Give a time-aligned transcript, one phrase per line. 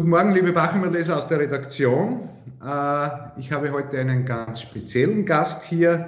[0.00, 2.20] Guten Morgen, liebe Bachmann-Leser aus der Redaktion.
[2.64, 3.08] Äh,
[3.38, 6.06] ich habe heute einen ganz speziellen Gast hier.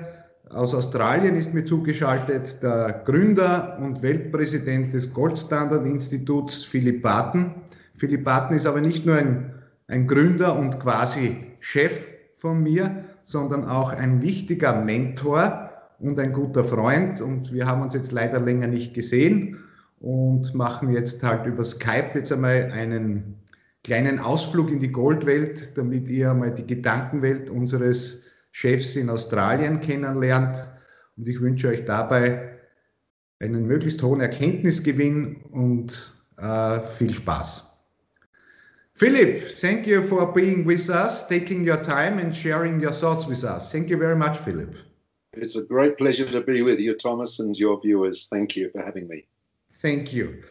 [0.49, 7.53] Aus Australien ist mir zugeschaltet der Gründer und Weltpräsident des Goldstandard-Instituts, Philipp Barton.
[7.99, 9.53] Philipp Barton ist aber nicht nur ein,
[9.89, 12.07] ein Gründer und quasi Chef
[12.37, 17.21] von mir, sondern auch ein wichtiger Mentor und ein guter Freund.
[17.21, 19.59] Und wir haben uns jetzt leider länger nicht gesehen
[20.01, 23.42] und machen jetzt halt über Skype jetzt einmal einen
[23.85, 30.57] kleinen Ausflug in die Goldwelt, damit ihr mal die Gedankenwelt unseres Chefs in Australien kennenlernt.
[31.17, 32.59] Und ich wünsche euch dabei
[33.41, 37.69] einen möglichst hohen Erkenntnisgewinn und äh, viel Spaß.
[38.95, 43.43] Philip, thank you for being with us, taking your time and sharing your thoughts with
[43.43, 43.73] us.
[43.73, 44.77] Thank you very much, Philip.
[45.33, 48.29] It's a great pleasure to be with you, Thomas, and your viewers.
[48.31, 49.27] Thank you for having me.
[49.73, 50.43] Thank you.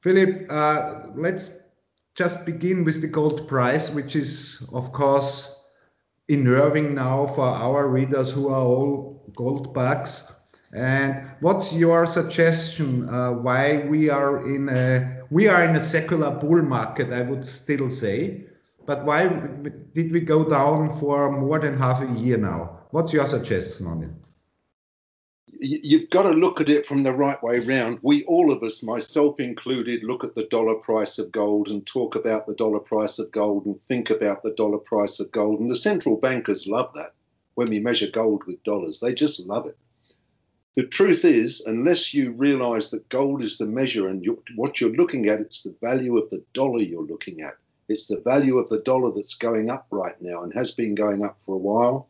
[0.00, 1.56] Philip, uh, let's
[2.18, 5.68] just begin with the gold price, which is, of course,
[6.28, 10.32] unnerving now for our readers who are all gold bugs.
[10.74, 16.32] And what's your suggestion uh, why we are in a we are in a secular
[16.32, 17.12] bull market?
[17.12, 18.46] I would still say,
[18.84, 19.28] but why
[19.94, 22.80] did we go down for more than half a year now?
[22.90, 24.10] What's your suggestion on it?
[25.60, 27.98] You've got to look at it from the right way round.
[28.02, 32.14] We, all of us, myself included, look at the dollar price of gold and talk
[32.14, 35.60] about the dollar price of gold and think about the dollar price of gold.
[35.60, 37.14] And the central bankers love that
[37.54, 39.00] when we measure gold with dollars.
[39.00, 39.76] They just love it.
[40.74, 44.90] The truth is, unless you realize that gold is the measure and you, what you're
[44.90, 47.56] looking at, it's the value of the dollar you're looking at.
[47.88, 51.24] It's the value of the dollar that's going up right now and has been going
[51.24, 52.08] up for a while.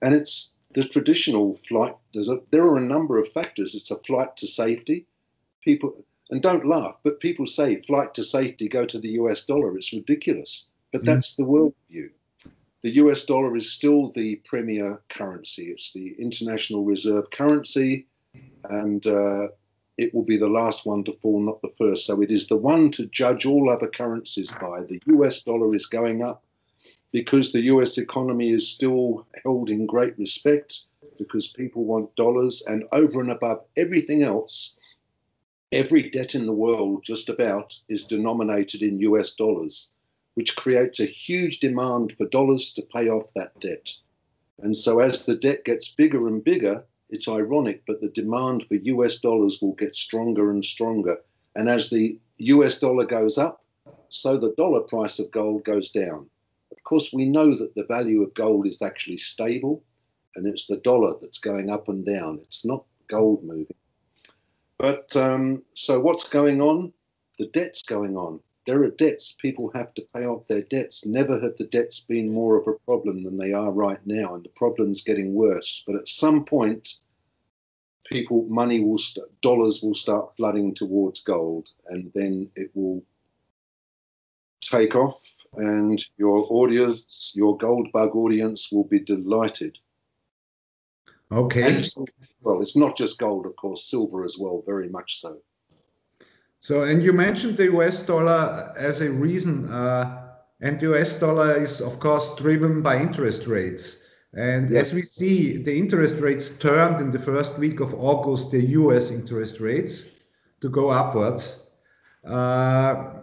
[0.00, 3.74] And it's the traditional flight, there's a, there are a number of factors.
[3.74, 5.06] It's a flight to safety.
[5.62, 9.76] People, and don't laugh, but people say flight to safety, go to the US dollar.
[9.76, 10.70] It's ridiculous.
[10.92, 11.06] But mm.
[11.06, 12.10] that's the world view.
[12.82, 15.70] The US dollar is still the premier currency.
[15.70, 18.06] It's the international reserve currency,
[18.64, 19.48] and uh,
[19.96, 22.04] it will be the last one to fall, not the first.
[22.04, 24.82] So it is the one to judge all other currencies by.
[24.82, 26.44] The US dollar is going up
[27.14, 30.80] because the US economy is still held in great respect,
[31.16, 34.76] because people want dollars, and over and above everything else,
[35.70, 39.92] every debt in the world, just about, is denominated in US dollars,
[40.34, 43.92] which creates a huge demand for dollars to pay off that debt.
[44.60, 48.74] And so, as the debt gets bigger and bigger, it's ironic, but the demand for
[48.74, 51.18] US dollars will get stronger and stronger.
[51.54, 53.64] And as the US dollar goes up,
[54.08, 56.28] so the dollar price of gold goes down.
[56.84, 59.82] Of course, we know that the value of gold is actually stable
[60.36, 62.40] and it's the dollar that's going up and down.
[62.42, 63.74] It's not gold moving.
[64.76, 66.92] But um, so what's going on?
[67.38, 68.38] The debt's going on.
[68.66, 69.32] There are debts.
[69.32, 71.06] People have to pay off their debts.
[71.06, 74.44] Never have the debts been more of a problem than they are right now, and
[74.44, 75.82] the problem's getting worse.
[75.86, 76.96] But at some point,
[78.04, 83.02] people, money will, st- dollars will start flooding towards gold, and then it will
[84.64, 85.20] take off
[85.56, 89.78] and your audience, your gold bug audience will be delighted.
[91.32, 91.74] Okay.
[91.74, 92.10] And,
[92.42, 95.38] well, it's not just gold, of course, silver as well, very much so.
[96.60, 100.28] So, and you mentioned the US dollar as a reason, uh,
[100.60, 104.06] and the US dollar is, of course, driven by interest rates.
[104.36, 104.86] And yes.
[104.86, 109.10] as we see, the interest rates turned in the first week of August, the US
[109.10, 110.06] interest rates
[110.60, 111.68] to go upwards.
[112.26, 113.13] Uh,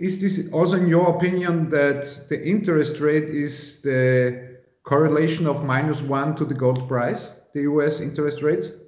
[0.00, 6.00] is this also in your opinion that the interest rate is the correlation of minus
[6.00, 8.78] one to the gold price, the US interest rates?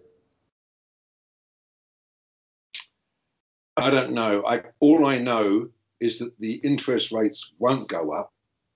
[3.76, 4.43] I don't know.
[4.47, 5.69] I, all I know
[6.00, 8.32] is that the interest rates won't go up.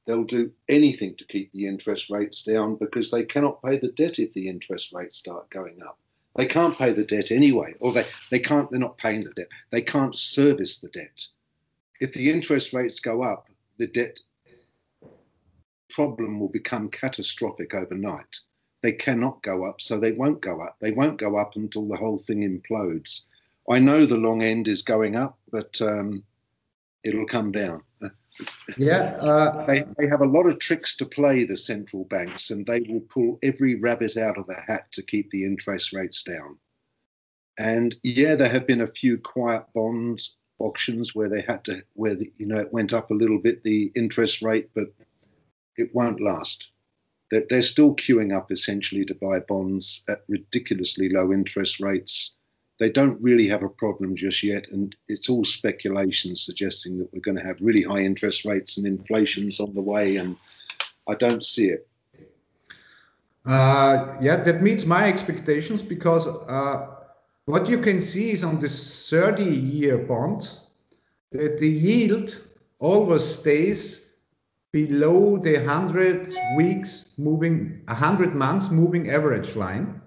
[0.06, 4.18] They'll do anything to keep the interest rates down because they cannot pay the debt
[4.18, 5.98] if the interest rates start going up.
[6.36, 9.48] They can't pay the debt anyway, or they, they can't, they're not paying the debt.
[9.70, 11.24] They can't service the debt
[12.00, 13.48] if the interest rates go up,
[13.78, 14.20] the debt
[15.90, 18.40] problem will become catastrophic overnight.
[18.82, 20.76] They cannot go up, so they won't go up.
[20.80, 23.22] They won't go up until the whole thing implodes.
[23.70, 26.22] I know the long end is going up, but um,
[27.02, 27.82] it'll come down.
[28.76, 32.66] Yeah, uh, they, they have a lot of tricks to play, the central banks, and
[32.66, 36.58] they will pull every rabbit out of the hat to keep the interest rates down.
[37.60, 42.14] And yeah, there have been a few quiet bonds auctions where they had to where
[42.14, 44.86] the, you know it went up a little bit the interest rate but
[45.76, 46.70] it won't last
[47.30, 52.36] they're, they're still queuing up essentially to buy bonds at ridiculously low interest rates
[52.78, 57.20] they don't really have a problem just yet, and it's all speculation suggesting that we're
[57.20, 60.36] going to have really high interest rates and inflation's on the way, and
[61.08, 61.86] I don't see it.
[63.46, 66.93] Uh, yeah, that meets my expectations because uh,
[67.46, 70.48] what you can see is on this 30 year bond
[71.30, 72.42] that the yield
[72.78, 74.12] always stays
[74.72, 80.00] below the 100 weeks moving 100 months moving average line.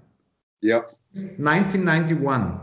[0.61, 0.91] Yep.
[1.37, 2.59] 1991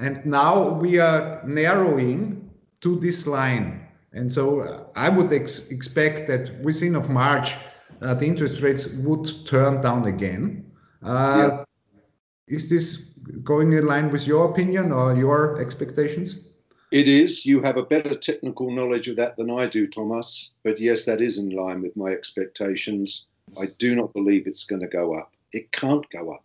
[0.00, 3.86] and now we are narrowing to this line.
[4.12, 7.56] And so uh, i would ex- expect that within of march
[8.02, 10.70] uh, the interest rates would turn down again.
[11.02, 11.63] Uh,
[12.46, 12.96] is this
[13.42, 16.50] going in line with your opinion or your expectations
[16.90, 17.44] It is.
[17.44, 20.54] You have a better technical knowledge of that than I do, Thomas.
[20.62, 23.26] But yes, that is in line with my expectations.
[23.58, 25.32] I do not believe it's going to go up.
[25.52, 26.44] It can't go up.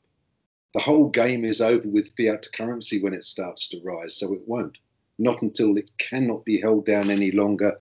[0.73, 4.41] The whole game is over with fiat currency when it starts to rise, so it
[4.47, 4.77] won't.
[5.17, 7.73] Not until it cannot be held down any longer,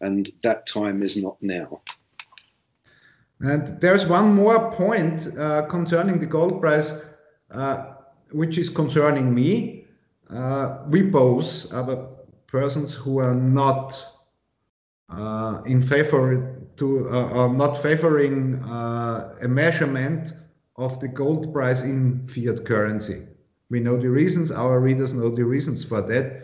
[0.00, 1.82] and that time is not now.
[3.40, 6.92] And there's one more point uh, concerning the gold price,
[8.30, 9.86] which is concerning me.
[10.30, 12.08] Uh, we both are
[12.46, 14.04] persons who are not
[15.10, 20.32] uh, in favor to uh, are not favoring uh, a measurement
[20.76, 23.26] of the gold price in fiat currency.
[23.70, 24.50] We know the reasons.
[24.50, 26.42] Our readers know the reasons for that,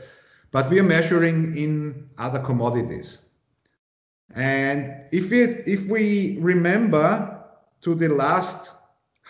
[0.52, 3.30] but we are measuring in other commodities.
[4.34, 7.40] And if we if we remember
[7.82, 8.70] to the last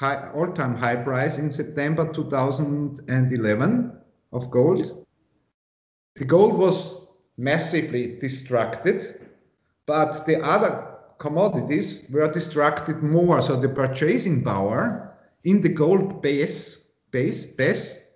[0.01, 3.93] high, all-time high price in September 2011
[4.33, 5.07] of gold,
[6.17, 7.07] the gold was
[7.37, 9.29] massively distracted,
[9.85, 13.43] but the other commodities were distracted more.
[13.43, 15.15] So the purchasing power
[15.45, 18.07] in the gold base base base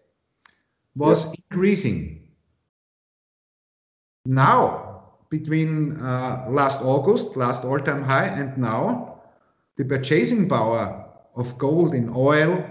[0.94, 2.28] was increasing.
[4.24, 4.84] Now
[5.28, 9.20] between uh, last August, last all-time high, and now,
[9.76, 11.03] the purchasing power
[11.36, 12.64] of gold in oil,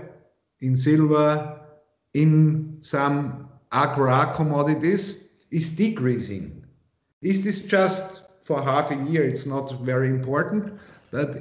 [0.62, 1.60] in silver,
[2.14, 6.66] in some agri commodities is decreasing.
[7.22, 9.24] Is this just for half a year?
[9.24, 10.80] It's not very important,
[11.12, 11.36] but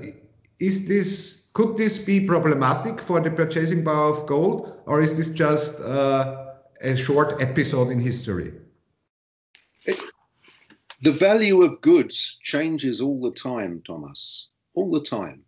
[0.58, 5.28] is this could this be problematic for the purchasing power of gold, or is this
[5.28, 6.46] just uh,
[6.80, 8.52] a short episode in history?
[11.02, 15.42] the value of goods changes all the time, Thomas, all the time.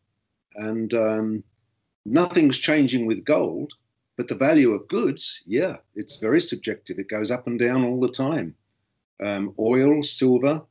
[0.57, 1.45] And um,
[2.05, 3.75] nothing's changing with gold,
[4.17, 6.99] but the value of goods, yeah, it's very subjective.
[6.99, 8.55] It goes up and down all the time.
[9.25, 10.63] Um, oil, silver,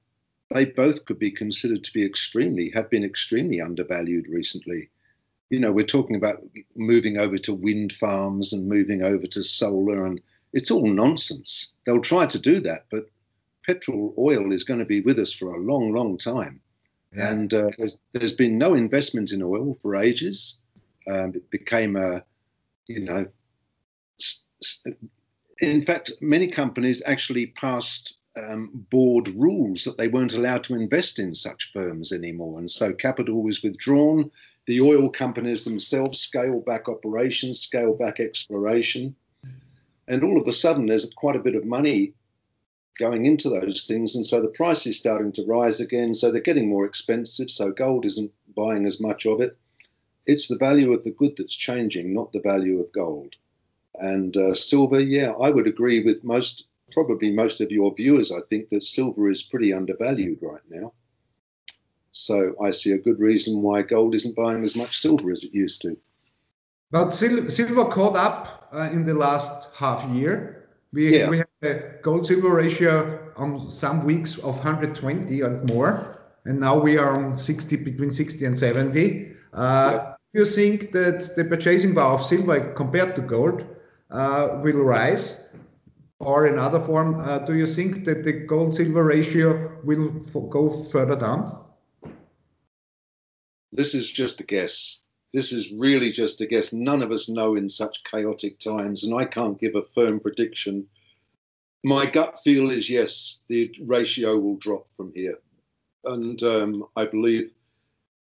[0.53, 4.89] they both could be considered to be extremely, have been extremely undervalued recently.
[5.49, 6.43] You know, we're talking about
[6.75, 10.21] moving over to wind farms and moving over to solar, and
[10.53, 11.73] it's all nonsense.
[11.85, 13.09] They'll try to do that, but
[13.65, 16.59] petrol oil is going to be with us for a long, long time.
[17.15, 17.31] Yeah.
[17.31, 20.59] And uh, there's, there's been no investment in oil for ages.
[21.09, 22.23] Um, it became a,
[22.87, 23.25] you know,
[25.59, 31.19] in fact, many companies actually passed um, board rules that they weren't allowed to invest
[31.19, 32.59] in such firms anymore.
[32.59, 34.31] And so capital was withdrawn.
[34.65, 39.15] The oil companies themselves scaled back operations, scaled back exploration.
[40.07, 42.13] And all of a sudden, there's quite a bit of money
[42.99, 44.15] going into those things.
[44.15, 46.13] And so the price is starting to rise again.
[46.13, 47.49] So they're getting more expensive.
[47.49, 49.57] So gold isn't buying as much of it.
[50.25, 53.35] It's the value of the good that's changing, not the value of gold.
[53.95, 58.31] And uh, silver, yeah, I would agree with most, probably most of your viewers.
[58.31, 60.93] I think that silver is pretty undervalued right now.
[62.11, 65.53] So I see a good reason why gold isn't buying as much silver as it
[65.53, 65.97] used to.
[66.91, 70.63] But silver caught up uh, in the last half year
[70.93, 71.29] we, yeah.
[71.29, 76.79] we have a gold silver ratio on some weeks of 120 and more, and now
[76.79, 79.31] we are on 60 between 60 and 70.
[79.53, 80.12] Uh, yeah.
[80.33, 83.65] Do you think that the purchasing power of silver compared to gold
[84.09, 85.45] uh, will rise?
[86.19, 90.09] Or in other form, uh, do you think that the gold silver ratio will
[90.49, 91.65] go further down?
[93.71, 95.01] This is just a guess.
[95.33, 96.73] This is really just a guess.
[96.73, 100.87] None of us know in such chaotic times, and I can't give a firm prediction.
[101.83, 105.37] My gut feel is yes, the ratio will drop from here.
[106.05, 107.51] And um, I believe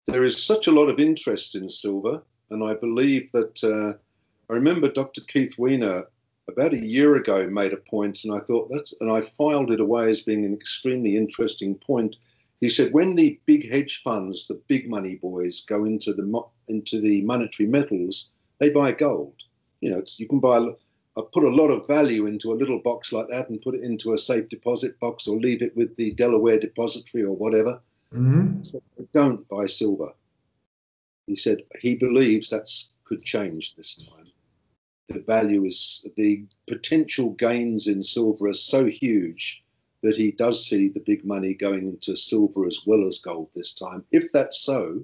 [0.09, 2.23] there is such a lot of interest in silver.
[2.51, 3.99] And I believe that uh,
[4.51, 5.21] I remember Dr.
[5.23, 6.05] Keith Weiner
[6.49, 9.81] about a year ago made a point, and I thought that's, and I filed it
[9.81, 12.17] away as being an extremely interesting point
[12.61, 17.01] he said when the big hedge funds, the big money boys, go into the into
[17.01, 19.45] the monetary metals, they buy gold.
[19.81, 20.59] You know, you can buy
[21.17, 23.83] I put a lot of value into a little box like that and put it
[23.83, 27.81] into a safe deposit box or leave it with the Delaware Depository or whatever.
[28.15, 28.63] Mm-hmm.
[29.13, 30.13] Don't buy silver.
[31.27, 32.69] He said he believes that
[33.05, 34.27] could change this time.
[35.09, 39.63] The value is the potential gains in silver are so huge
[40.03, 43.73] that he does see the big money going into silver as well as gold this
[43.73, 44.05] time.
[44.13, 45.03] If that's so,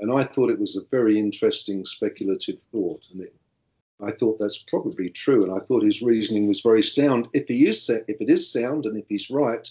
[0.00, 3.34] and I thought it was a very interesting speculative thought, and it,
[4.00, 7.28] I thought that's probably true, and I thought his reasoning was very sound.
[7.34, 9.68] If he is, if it is sound, and if he's right,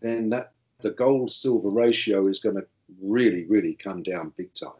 [0.00, 0.52] then that
[0.82, 2.66] the gold silver ratio is going to
[3.00, 4.70] really, really come down big time.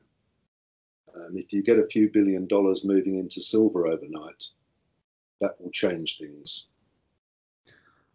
[1.14, 4.44] And if you get a few billion dollars moving into silver overnight,
[5.40, 6.66] that will change things.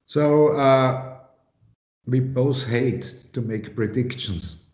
[0.06, 1.18] So uh,
[2.06, 4.68] we both hate to make predictions,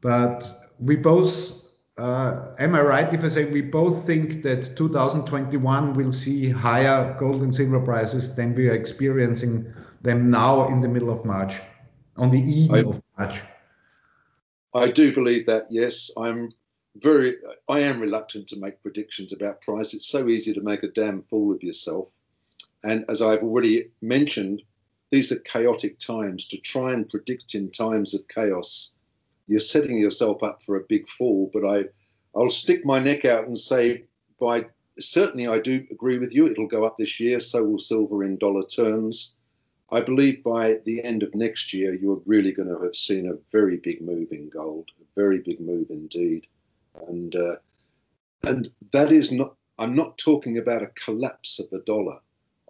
[0.00, 0.48] but
[0.78, 1.64] we both,
[1.98, 7.16] uh, am I right if I say we both think that 2021 will see higher
[7.18, 9.72] gold and silver prices than we are experiencing
[10.02, 11.56] them now in the middle of March,
[12.18, 13.40] on the eve I, of March?
[14.74, 16.10] I do believe that, yes.
[16.16, 16.52] I'm
[16.96, 17.36] very,
[17.68, 19.94] I am reluctant to make predictions about price.
[19.94, 22.08] It's so easy to make a damn fool of yourself.
[22.84, 24.62] And as I've already mentioned,
[25.10, 26.46] these are chaotic times.
[26.48, 28.94] To try and predict in times of chaos,
[29.46, 31.50] you're setting yourself up for a big fall.
[31.52, 31.84] But I,
[32.36, 34.04] I'll stick my neck out and say,
[34.38, 34.66] by
[34.98, 36.46] certainly, I do agree with you.
[36.46, 37.40] It'll go up this year.
[37.40, 39.36] So will silver in dollar terms.
[39.90, 43.38] I believe by the end of next year, you're really going to have seen a
[43.50, 46.46] very big move in gold, a very big move indeed,
[47.06, 47.56] and uh,
[48.44, 49.54] and that is not.
[49.78, 52.18] I'm not talking about a collapse of the dollar.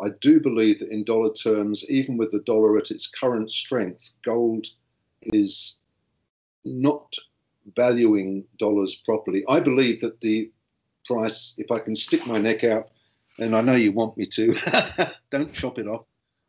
[0.01, 4.11] I do believe that in dollar terms, even with the dollar at its current strength,
[4.25, 4.67] gold
[5.23, 5.79] is
[6.65, 7.15] not
[7.77, 9.45] valuing dollars properly.
[9.49, 10.51] I believe that the
[11.05, 12.91] price, if I can stick my neck out,
[13.39, 14.55] and I know you want me to,
[15.31, 16.05] don't chop it off.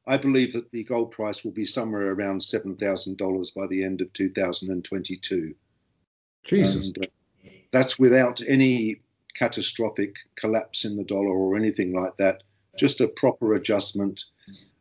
[0.09, 4.11] I believe that the gold price will be somewhere around $7,000 by the end of
[4.13, 5.53] 2022.
[6.43, 6.87] Jesus.
[6.87, 9.01] And, uh, that's without any
[9.35, 12.41] catastrophic collapse in the dollar or anything like that
[12.75, 14.25] just a proper adjustment.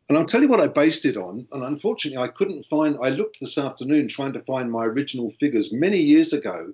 [0.07, 1.45] And I'll tell you what I based it on.
[1.51, 5.71] And unfortunately, I couldn't find, I looked this afternoon trying to find my original figures.
[5.71, 6.73] Many years ago,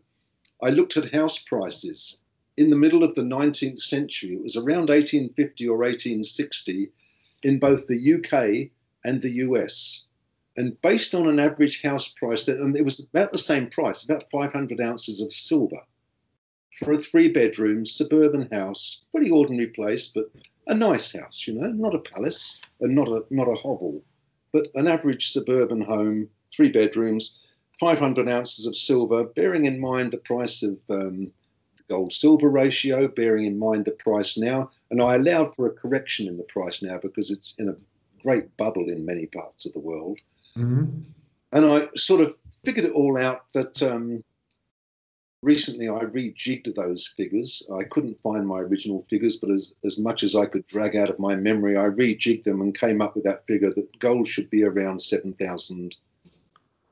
[0.63, 2.21] I looked at house prices
[2.55, 4.35] in the middle of the 19th century.
[4.35, 6.91] It was around 1850 or 1860
[7.43, 8.71] in both the UK
[9.03, 10.05] and the US.
[10.57, 14.03] And based on an average house price, that, and it was about the same price,
[14.03, 15.81] about 500 ounces of silver
[16.75, 20.29] for a three bedroom suburban house, pretty ordinary place, but
[20.67, 24.03] a nice house, you know, not a palace and not a not a hovel,
[24.51, 27.39] but an average suburban home, three bedrooms,
[27.79, 31.31] 500 ounces of silver, bearing in mind the price of um,
[31.89, 34.69] gold silver ratio, bearing in mind the price now.
[34.91, 37.75] And I allowed for a correction in the price now because it's in a
[38.23, 40.19] great bubble in many parts of the world.
[40.57, 41.01] Mm-hmm.
[41.51, 44.23] And I sort of figured it all out that um,
[45.41, 47.63] recently I rejigged those figures.
[47.73, 51.09] I couldn't find my original figures, but as, as much as I could drag out
[51.09, 54.49] of my memory, I rejigged them and came up with that figure that gold should
[54.49, 55.95] be around 7,000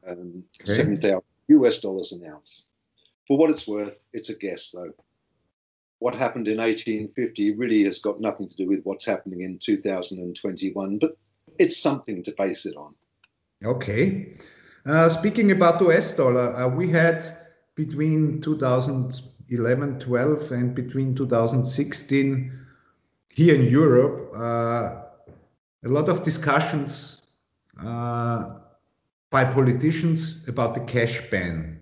[0.07, 0.71] um, okay.
[0.71, 2.65] 7,000 US dollars an ounce.
[3.27, 4.91] For what it's worth, it's a guess though.
[5.99, 10.97] What happened in 1850 really has got nothing to do with what's happening in 2021,
[10.97, 11.17] but
[11.59, 12.93] it's something to base it on.
[13.63, 14.33] Okay.
[14.85, 17.23] Uh, speaking about the US dollar, uh, we had
[17.75, 22.59] between 2011 12 and between 2016
[23.29, 25.03] here in Europe, uh,
[25.85, 27.21] a lot of discussions
[27.83, 28.49] uh,
[29.31, 31.79] by politicians about the cash ban.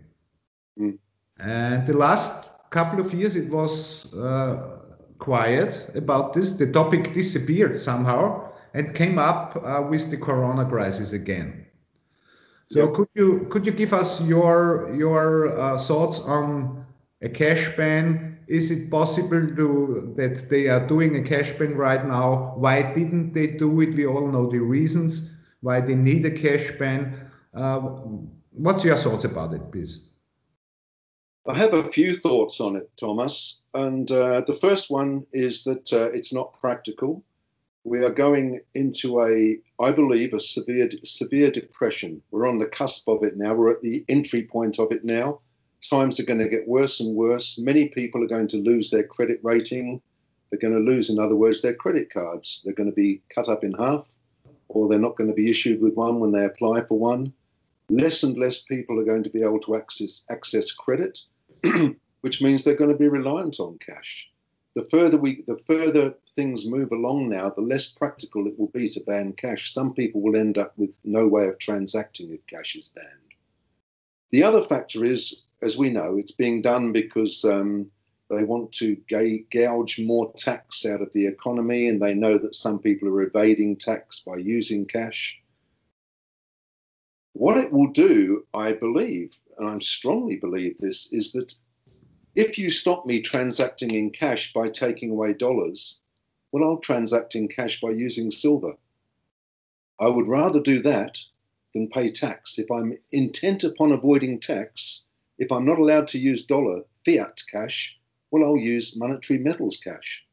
[0.79, 0.97] Mm.
[1.41, 4.77] And the last couple of years, it was uh,
[5.17, 6.53] quiet about this.
[6.53, 11.65] The topic disappeared somehow and came up uh, with the corona crisis again.
[12.67, 16.85] So could you could you give us your your uh, thoughts on
[17.21, 18.39] a cash ban?
[18.47, 22.53] Is it possible to that they are doing a cash ban right now?
[22.55, 23.93] Why didn't they do it?
[23.95, 27.29] We all know the reasons why they need a cash ban.
[27.53, 27.79] Uh,
[28.51, 30.10] what's your thoughts about it, please?
[31.47, 33.61] I have a few thoughts on it, Thomas.
[33.73, 37.23] And uh, the first one is that uh, it's not practical
[37.83, 42.21] we are going into a, I believe, a severe severe depression.
[42.31, 43.55] We're on the cusp of it now.
[43.55, 45.39] We're at the entry point of it now.
[45.89, 47.57] Times are going to get worse and worse.
[47.57, 49.99] Many people are going to lose their credit rating.
[50.49, 52.61] They're going to lose, in other words, their credit cards.
[52.63, 54.07] They're going to be cut up in half,
[54.67, 57.33] or they're not going to be issued with one when they apply for one.
[57.91, 61.19] Less and less people are going to be able to access access credit,
[62.21, 64.29] which means they're going to be reliant on cash.
[64.75, 68.87] the further we, the further things move along now, the less practical it will be
[68.87, 69.73] to ban cash.
[69.73, 73.33] Some people will end up with no way of transacting if cash is banned.
[74.31, 77.91] The other factor is, as we know, it's being done because um,
[78.29, 78.95] they want to
[79.51, 83.75] gouge more tax out of the economy, and they know that some people are evading
[83.75, 85.37] tax by using cash.
[87.33, 91.53] What it will do, I believe, and I strongly believe this, is that
[92.35, 95.99] if you stop me transacting in cash by taking away dollars,
[96.51, 98.75] well, I'll transact in cash by using silver.
[99.99, 101.19] I would rather do that
[101.73, 102.57] than pay tax.
[102.59, 105.07] If I'm intent upon avoiding tax,
[105.37, 107.97] if I'm not allowed to use dollar fiat cash,
[108.29, 110.25] well, I'll use monetary metals cash.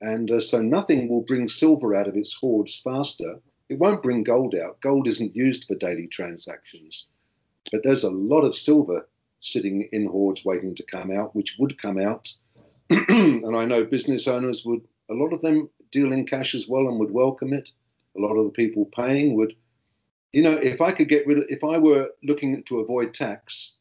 [0.00, 3.40] And uh, so nothing will bring silver out of its hoards faster.
[3.68, 4.80] It won't bring gold out.
[4.80, 7.08] Gold isn't used for daily transactions.
[7.72, 9.08] But there's a lot of silver
[9.40, 12.32] sitting in hoards waiting to come out, which would come out.
[12.90, 16.88] and I know business owners would, a lot of them deal in cash as well
[16.88, 17.70] and would welcome it.
[18.16, 19.54] A lot of the people paying would,
[20.32, 23.78] you know, if I could get rid of, if I were looking to avoid tax,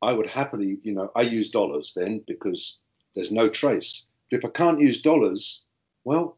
[0.00, 2.78] I would happily, you know, I use dollars then because
[3.14, 4.08] there's no trace.
[4.30, 5.64] But if I can't use dollars,
[6.04, 6.36] well,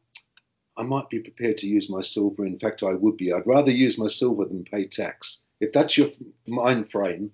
[0.76, 2.44] I might be prepared to use my silver.
[2.44, 3.32] In fact, I would be.
[3.32, 5.44] I'd rather use my silver than pay tax.
[5.60, 6.08] If that's your
[6.46, 7.30] mind frame,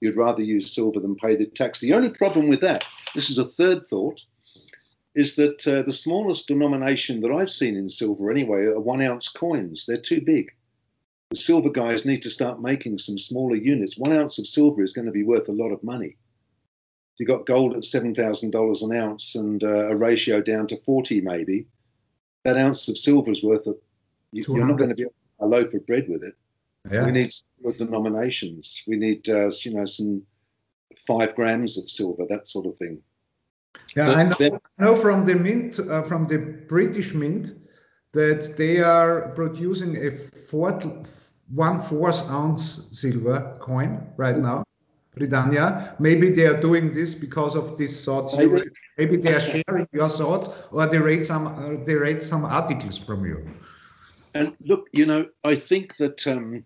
[0.00, 1.80] you'd rather use silver than pay the tax.
[1.80, 2.84] The only problem with that,
[3.14, 4.24] this is a third thought,
[5.14, 9.28] is that uh, the smallest denomination that I've seen in silver anyway are one ounce
[9.28, 9.86] coins.
[9.86, 10.52] They're too big
[11.34, 13.98] the silver guys need to start making some smaller units.
[13.98, 16.16] One ounce of silver is going to be worth a lot of money.
[17.14, 21.20] If you got gold at $7,000 an ounce and uh, a ratio down to 40
[21.22, 21.66] maybe,
[22.44, 23.74] that ounce of silver is worth a,
[24.32, 25.06] you, are not going to be
[25.40, 26.34] a loaf of bread with it.
[26.90, 27.06] Yeah.
[27.06, 28.82] We need silver denominations.
[28.86, 30.22] We need, uh, you know, some
[31.06, 33.00] five grams of silver, that sort of thing.
[33.96, 37.52] Yeah, but I know, then, I know, from the mint, uh, from the British mint,
[38.12, 44.63] that they are producing a fourth, one fourth ounce silver coin right now.
[45.16, 45.94] Britannia.
[45.98, 48.36] Maybe they are doing this because of these thoughts.
[48.36, 48.62] Maybe,
[48.98, 52.98] maybe they are sharing your thoughts, or they read some uh, they read some articles
[52.98, 53.46] from you.
[54.34, 56.64] And look, you know, I think that um,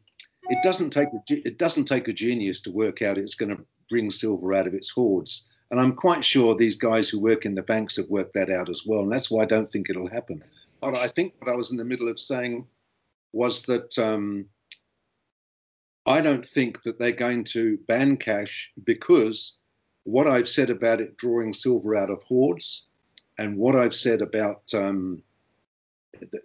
[0.48, 3.62] it doesn't take a, it doesn't take a genius to work out it's going to
[3.90, 5.48] bring silver out of its hoards.
[5.70, 8.70] And I'm quite sure these guys who work in the banks have worked that out
[8.70, 9.02] as well.
[9.02, 10.42] And that's why I don't think it'll happen.
[10.80, 12.66] But I think what I was in the middle of saying
[13.32, 14.46] was that um,
[16.08, 19.58] I don't think that they're going to ban cash because
[20.04, 22.86] what I've said about it drawing silver out of hoards
[23.36, 25.22] and what I've said about um,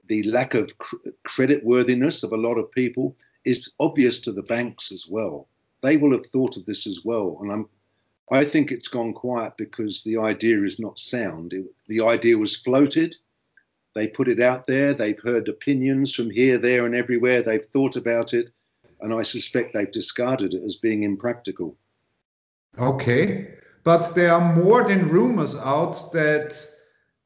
[0.07, 4.43] the, lack of cr- credit worthiness of a lot of people is obvious to the
[4.43, 5.47] banks as well.
[5.81, 7.39] They will have thought of this as well.
[7.41, 7.69] And I'm,
[8.31, 11.53] I think it's gone quiet because the idea is not sound.
[11.53, 13.15] It, the idea was floated
[13.93, 14.93] they put it out there.
[14.93, 17.41] They've heard opinions from here, there, and everywhere.
[17.41, 18.49] They've thought about it.
[19.03, 21.77] And I suspect they've discarded it as being impractical.
[22.79, 23.53] Okay.
[23.83, 26.65] But there are more than rumors out that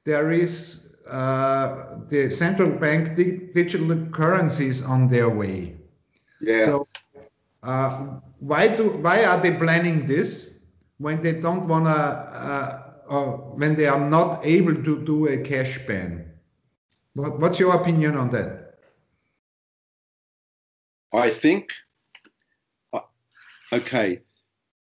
[0.03, 5.75] there is uh, the central bank di- digital currencies on their way.
[6.41, 6.65] Yeah.
[6.65, 6.87] So
[7.63, 10.57] uh, why do why are they planning this
[10.97, 15.79] when they don't wanna uh, or when they are not able to do a cash
[15.85, 16.25] ban?
[17.13, 18.66] What, what's your opinion on that?
[21.13, 21.69] I think,
[22.93, 22.99] uh,
[23.71, 24.21] okay,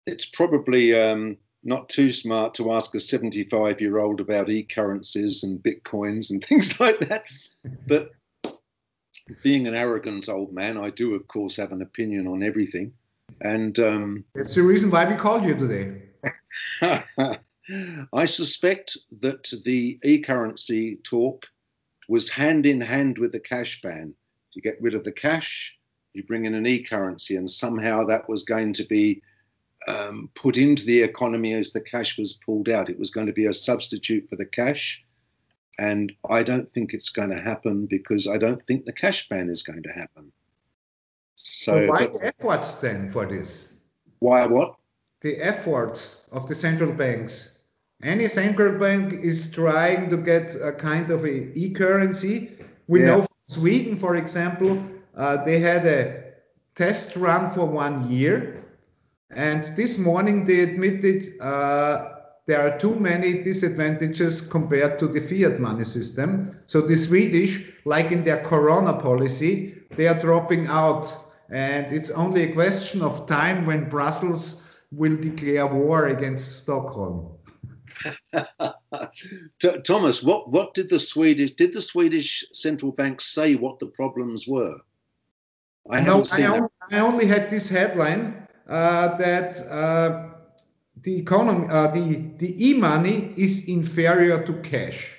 [0.07, 5.43] it's probably um, not too smart to ask a 75 year old about e currencies
[5.43, 7.25] and bitcoins and things like that.
[7.87, 8.13] But
[9.43, 12.93] being an arrogant old man, I do, of course, have an opinion on everything.
[13.41, 16.03] And um, it's the reason why we called you today.
[18.13, 21.47] I suspect that the e currency talk
[22.09, 24.15] was hand in hand with the cash ban.
[24.55, 25.76] You get rid of the cash,
[26.17, 29.23] you bring in an e currency, and somehow that was going to be
[29.87, 32.91] um, put into the economy as the cash was pulled out.
[32.91, 35.03] It was going to be a substitute for the cash.
[35.79, 39.51] And I don't think it's going to happen because I don't think the cash ban
[39.51, 40.33] is going to happen.
[41.37, 43.75] So, so why the efforts then for this?
[44.21, 44.77] Why what?
[45.21, 47.57] The efforts of the central banks
[48.03, 52.51] any central bank is trying to get a kind of a e-currency.
[52.89, 53.07] We yeah.
[53.07, 54.83] know from Sweden, for example,
[55.17, 56.25] uh, they had a
[56.75, 58.65] test run for one year,
[59.31, 62.13] and this morning they admitted uh,
[62.47, 66.57] there are too many disadvantages compared to the fiat money system.
[66.67, 71.13] So the Swedish, like in their Corona policy, they are dropping out,
[71.51, 77.33] and it's only a question of time when Brussels will declare war against Stockholm.
[79.85, 84.47] Thomas, what, what did the Swedish did the Swedish central bank say what the problems
[84.47, 84.77] were?
[85.91, 90.31] I no, I, only, I only had this headline uh, that uh,
[91.03, 95.13] the economy, uh, the the e-money is inferior to cash.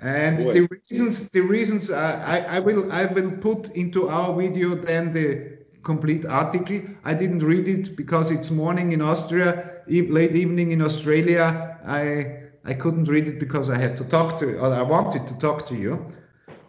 [0.00, 0.52] And Boy.
[0.52, 5.12] the reasons, the reasons uh, I, I will I will put into our video then
[5.12, 6.82] the complete article.
[7.04, 11.78] I didn't read it because it's morning in Austria, late evening in Australia.
[11.86, 15.38] I I couldn't read it because I had to talk to, or I wanted to
[15.38, 16.06] talk to you.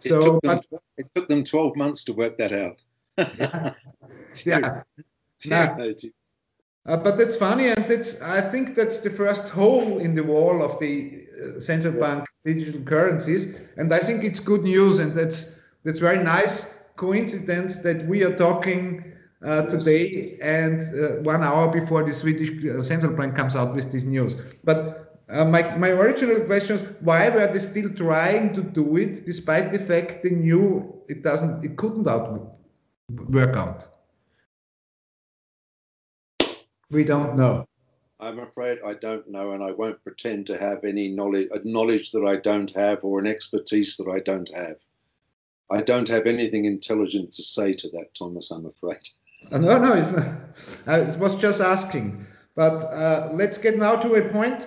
[0.08, 2.82] So, it took them, but, it took them 12 months to work that out.
[3.38, 3.72] yeah.
[4.44, 4.82] yeah.
[5.44, 5.84] yeah.
[6.86, 10.62] Uh, but that's funny, and that's I think that's the first hole in the wall
[10.62, 15.58] of the uh, central bank digital currencies, and I think it's good news, and that's
[15.82, 19.14] that's very nice coincidence that we are talking
[19.44, 23.90] uh, today and uh, one hour before the Swedish uh, central bank comes out with
[23.90, 24.36] this news.
[24.62, 29.24] But uh, my, my original question is why were they still trying to do it
[29.24, 32.58] despite the fact they knew it doesn't it couldn't out
[33.30, 33.86] work out?
[36.90, 37.66] We don't know.
[38.20, 42.24] I'm afraid I don't know, and I won't pretend to have any knowledge, knowledge that
[42.24, 44.76] I don't have, or an expertise that I don't have.
[45.70, 49.08] I don't have anything intelligent to say to that, Thomas, I'm afraid.
[49.50, 50.12] Uh, no, no, it's,
[50.88, 52.24] uh, it was just asking.
[52.54, 54.66] But uh, let's get now to a point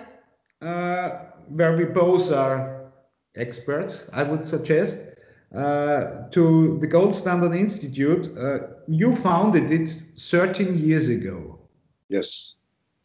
[0.60, 1.10] uh,
[1.48, 2.90] where we both are
[3.36, 5.04] experts, I would suggest.
[5.54, 11.58] Uh, to the Gold Standard Institute, uh, you founded it 13 years ago.
[12.08, 12.56] Yes.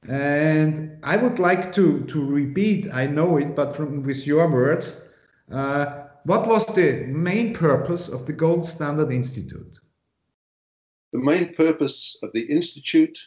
[0.10, 5.08] And I would like to, to repeat, I know it, but from with your words,
[5.48, 9.80] what was the main purpose of the Gold Standard Institute?
[11.14, 13.18] The main purpose of the Institute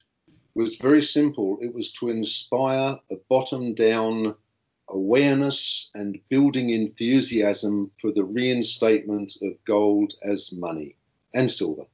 [0.56, 1.58] was very simple.
[1.60, 4.34] It was to inspire a bottom down
[4.88, 10.96] awareness and building enthusiasm for the reinstatement of gold as money
[11.34, 11.84] and silver.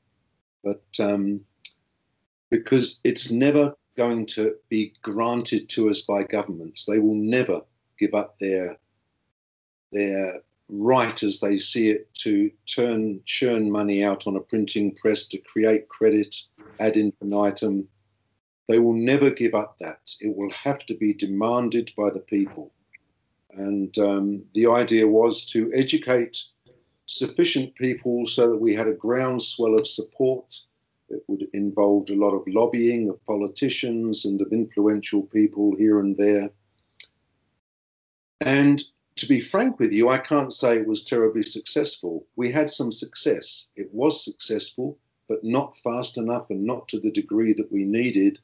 [0.62, 1.40] But um,
[2.50, 7.62] because it's never going to be granted to us by governments, they will never
[7.98, 8.78] give up their
[9.90, 15.26] their right as they see it to turn churn money out on a printing press
[15.26, 16.34] to create credit
[16.78, 17.86] ad infinitum.
[18.68, 20.14] They will never give up that.
[20.20, 22.72] It will have to be demanded by the people.
[23.50, 26.44] And um, the idea was to educate
[27.06, 30.60] sufficient people so that we had a groundswell of support.
[31.08, 36.16] It would involve a lot of lobbying of politicians and of influential people here and
[36.16, 36.50] there.
[38.40, 38.82] And
[39.16, 42.26] to be frank with you, I can't say it was terribly successful.
[42.36, 43.68] We had some success.
[43.76, 44.98] It was successful,
[45.28, 48.38] but not fast enough and not to the degree that we needed.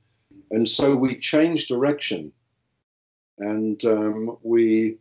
[0.50, 2.32] And so we changed direction
[3.38, 4.98] and um, we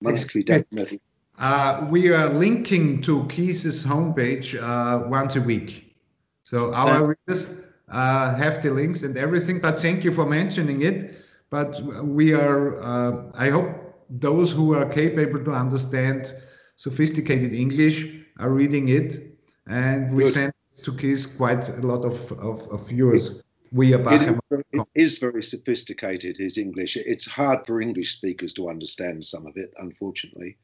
[0.00, 1.00] Monetary-metals.
[1.38, 5.96] Uh, we are linking to Keith's homepage uh, once a week.
[6.44, 11.21] So our readers uh, have the links and everything, but thank you for mentioning it.
[11.52, 13.68] But we are, uh, I hope
[14.08, 16.32] those who are capable to understand
[16.76, 17.96] sophisticated English
[18.38, 19.36] are reading it.
[19.68, 20.32] And we Good.
[20.32, 23.42] send to Keys quite a lot of, of, of viewers.
[23.70, 24.38] We are it is,
[24.72, 26.96] it is very sophisticated, his English.
[26.96, 30.56] It's hard for English speakers to understand some of it, unfortunately.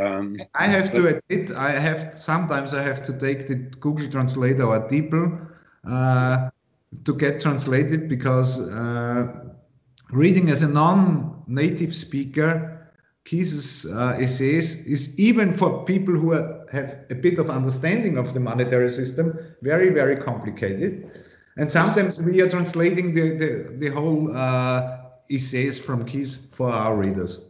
[0.00, 4.08] Um, I have but, to admit, I have sometimes I have to take the Google
[4.10, 5.48] Translator or DeepL
[5.88, 6.50] uh,
[7.04, 9.54] to get translated because uh,
[10.10, 12.92] reading as a non-native speaker,
[13.24, 18.40] Keys's uh, essays is even for people who have a bit of understanding of the
[18.40, 21.10] monetary system very very complicated,
[21.56, 24.98] and sometimes we are translating the the, the whole uh,
[25.30, 27.48] essays from Keys for our readers.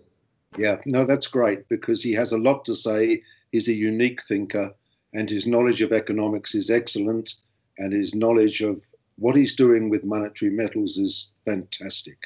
[0.56, 3.22] Yeah, no, that's great because he has a lot to say.
[3.50, 4.72] He's a unique thinker,
[5.12, 7.34] and his knowledge of economics is excellent,
[7.78, 8.80] and his knowledge of
[9.16, 12.18] what he's doing with monetary metals is fantastic.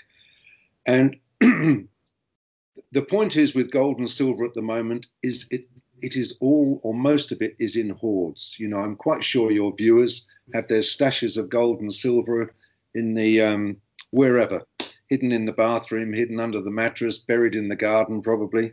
[0.88, 5.68] And the point is with gold and silver at the moment is it
[6.00, 8.56] it is all or most of it is in hoards.
[8.58, 12.54] You know, I'm quite sure your viewers have their stashes of gold and silver
[12.94, 13.76] in the um,
[14.12, 14.62] wherever
[15.08, 18.72] hidden in the bathroom, hidden under the mattress, buried in the garden, probably.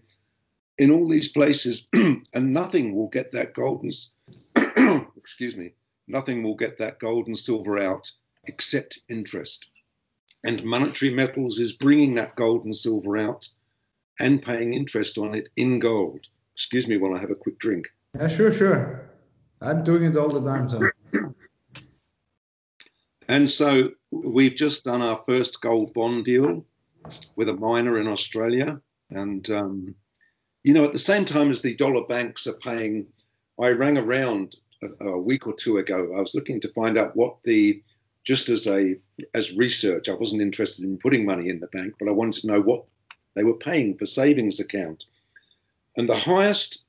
[0.78, 5.74] In all these places, and nothing will get that gold and excuse me,
[6.08, 8.10] nothing will get that gold and silver out
[8.48, 9.70] except interest.
[10.46, 13.50] And monetary metals is bringing that gold and silver out
[14.20, 16.28] and paying interest on it in gold.
[16.54, 17.88] Excuse me while I have a quick drink.
[18.18, 19.10] Yeah, sure, sure.
[19.62, 20.70] I'm doing it all the time.
[20.70, 20.90] So.
[23.28, 26.64] And so we've just done our first gold bond deal
[27.36, 28.80] with a miner in Australia.
[29.10, 29.96] And, um,
[30.64, 33.08] you know, at the same time as the dollar banks are paying,
[33.60, 36.14] I rang around a, a, week or two ago.
[36.16, 37.82] I was looking to find out what the,
[38.26, 38.98] just as a,
[39.34, 42.48] as research, I wasn't interested in putting money in the bank, but I wanted to
[42.48, 42.84] know what
[43.36, 45.06] they were paying for savings account.
[45.96, 46.86] And the highest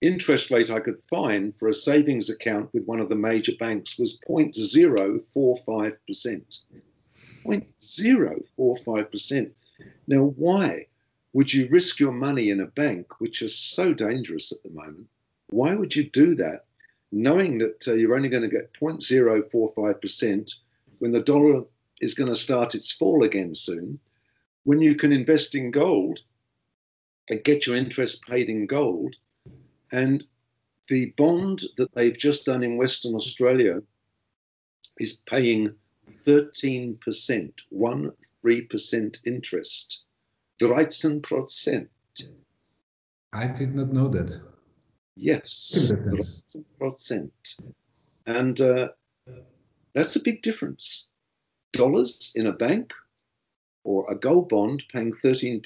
[0.00, 3.96] interest rate I could find for a savings account with one of the major banks
[3.98, 6.58] was 0.045%.
[7.44, 9.50] 0.045%.
[10.08, 10.86] Now, why
[11.32, 15.06] would you risk your money in a bank, which is so dangerous at the moment?
[15.48, 16.64] Why would you do that,
[17.12, 20.54] knowing that uh, you're only going to get 0.045%
[21.00, 21.64] when the dollar
[22.00, 23.98] is going to start its fall again soon,
[24.64, 26.20] when you can invest in gold
[27.28, 29.16] and get your interest paid in gold
[29.92, 30.24] and
[30.88, 33.80] the bond that they've just done in Western Australia
[34.98, 35.74] is paying
[36.26, 38.10] 13%, one
[38.42, 40.04] three percent interest.
[40.60, 41.88] 13%.
[43.32, 44.40] I did not know that.
[45.16, 45.92] Yes,
[46.82, 47.30] 13%.
[48.26, 48.88] And uh,
[49.94, 51.08] that's a big difference.
[51.72, 52.92] Dollars in a bank
[53.84, 55.62] or a gold bond paying 13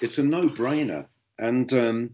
[0.00, 1.06] it's a no-brainer
[1.38, 2.10] and um,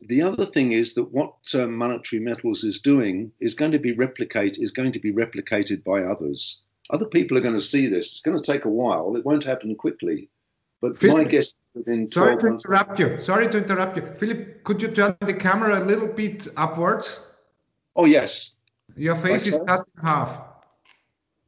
[0.00, 3.92] the other thing is that what um, monetary metals is doing is going to be
[3.92, 6.62] replicate is going to be replicated by others.
[6.90, 8.12] Other people are going to see this.
[8.12, 9.14] It's going to take a while.
[9.16, 10.28] It won't happen quickly.
[10.80, 13.20] But Philip, my guess within Sorry to interrupt you.
[13.20, 14.06] Sorry to interrupt you.
[14.18, 17.20] Philip, could you turn the camera a little bit upwards?
[17.94, 18.56] Oh yes.
[18.96, 20.40] Your face is cut in half.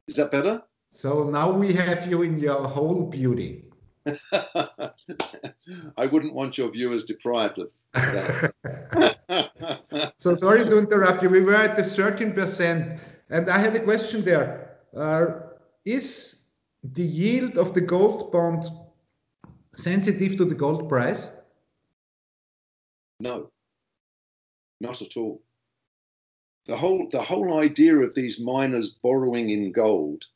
[0.07, 0.61] Is that better?
[0.91, 3.65] So now we have you in your whole beauty.
[5.97, 8.53] I wouldn't want your viewers deprived of that.
[10.17, 11.29] so sorry to interrupt you.
[11.29, 14.77] We were at the 13%, and I had a question there.
[14.95, 15.25] Uh,
[15.85, 16.49] is
[16.83, 18.65] the yield of the gold bond
[19.73, 21.29] sensitive to the gold price?
[23.19, 23.49] No,
[24.81, 25.41] not at all.
[26.65, 30.27] The whole the whole idea of these miners borrowing in gold,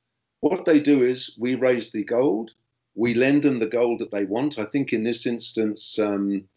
[0.42, 2.54] what they do is we raise the gold,
[2.96, 4.60] we lend them the gold that they want.
[4.60, 6.50] I think in this instance, um,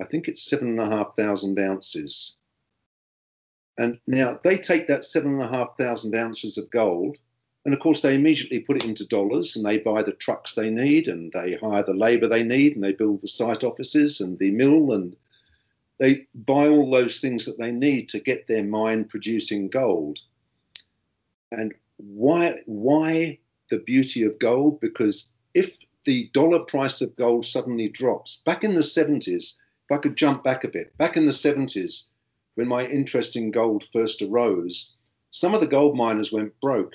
[0.00, 2.36] I think it's seven and a half thousand ounces.
[3.78, 7.16] And now they take that seven and a half thousand ounces of gold,
[7.64, 10.70] and of course they immediately put it into dollars, and they buy the trucks they
[10.70, 14.38] need, and they hire the labour they need, and they build the site offices and
[14.38, 15.16] the mill, and
[15.98, 20.18] they buy all those things that they need to get their mine producing gold.
[21.52, 23.38] And why why
[23.70, 24.80] the beauty of gold?
[24.80, 28.40] Because if the dollar price of gold suddenly drops.
[28.46, 29.54] Back in the 70s,
[29.84, 32.06] if I could jump back a bit, back in the 70s,
[32.54, 34.94] when my interest in gold first arose,
[35.30, 36.94] some of the gold miners went broke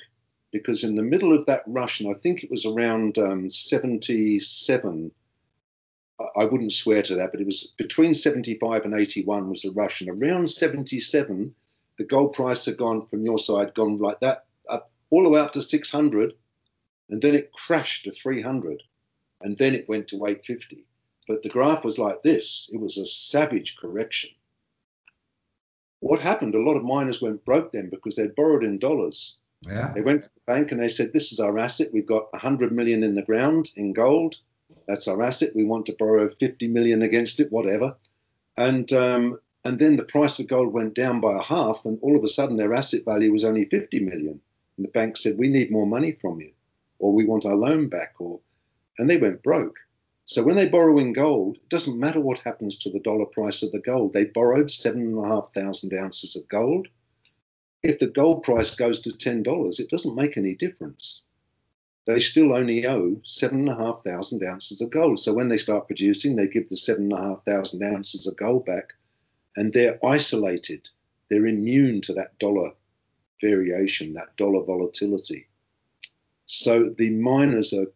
[0.50, 5.10] because in the middle of that rush, and I think it was around um, 77,
[6.36, 10.00] I wouldn't swear to that, but it was between 75 and 81 was the rush.
[10.00, 11.54] And around 77,
[11.98, 15.40] the gold price had gone from your side, gone like that, up, all the way
[15.40, 16.32] up to 600.
[17.10, 18.82] And then it crashed to 300
[19.42, 20.84] and then it went to 850.
[21.28, 22.70] But the graph was like this.
[22.72, 24.30] It was a savage correction.
[26.00, 26.54] what happened?
[26.54, 29.38] A lot of miners went broke then because they'd borrowed in dollars.
[29.62, 29.92] Yeah.
[29.94, 31.92] They went to the bank and they said, This is our asset.
[31.92, 34.36] We've got 100 million in the ground in gold.
[34.86, 35.54] That's our asset.
[35.54, 37.96] We want to borrow 50 million against it, whatever.
[38.56, 42.16] And um, and then the price of gold went down by a half, and all
[42.16, 44.40] of a sudden their asset value was only 50 million.
[44.76, 46.52] And the bank said, We need more money from you,
[46.98, 48.40] or we want our loan back, or
[48.98, 49.78] and they went broke.
[50.24, 53.62] So when they borrow in gold, it doesn't matter what happens to the dollar price
[53.62, 54.12] of the gold.
[54.12, 56.88] They borrowed seven and a half thousand ounces of gold.
[57.82, 61.26] If the gold price goes to ten dollars, it doesn't make any difference.
[62.06, 65.18] They still only owe seven and a half thousand ounces of gold.
[65.18, 68.36] So when they start producing, they give the seven and a half thousand ounces of
[68.36, 68.92] gold back,
[69.56, 70.88] and they're isolated.
[71.30, 72.72] They're immune to that dollar
[73.40, 75.48] variation, that dollar volatility.
[76.46, 77.86] So the miners are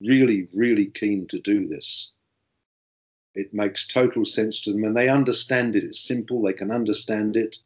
[0.00, 2.12] really, really keen to do this.
[3.34, 5.84] It makes total sense to them and they understand it.
[5.84, 7.56] It's simple, they can understand it.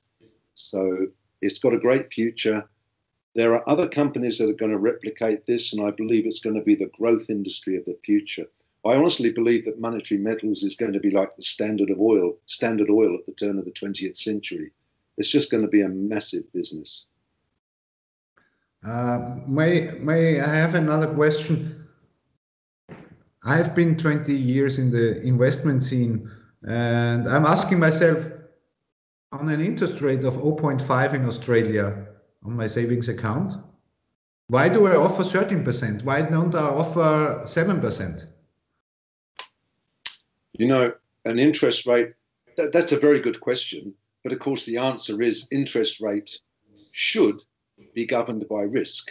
[0.55, 1.09] So
[1.43, 2.69] it's got a great future.
[3.37, 6.57] There are other companies that are going to replicate this, and I believe it's going
[6.57, 8.47] to be the growth industry of the future.
[8.83, 12.39] I honestly believe that monetary metals is going to be like the standard of oil,
[12.47, 14.73] standard oil at the turn of the 20th century.
[15.19, 17.09] It's just going to be a massive business.
[18.87, 21.87] Uh, may may I have another question?
[23.45, 26.31] I've been 20 years in the investment scene,
[26.67, 28.31] and I'm asking myself,
[29.33, 32.06] on an interest rate of 0.5 in Australia
[32.47, 33.55] on my savings account,
[34.49, 36.05] why do I offer 13%?
[36.05, 38.31] Why don't I offer 7%?
[40.53, 40.93] You know,
[41.25, 42.13] an interest rate,
[42.57, 43.93] that, that's a very good question.
[44.23, 46.39] But of course, the answer is interest rate
[46.93, 47.43] should
[47.95, 49.11] be governed by risk.